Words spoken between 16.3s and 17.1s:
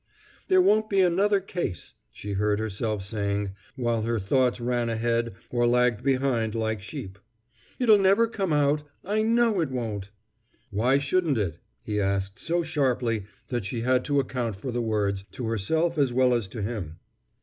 as to him.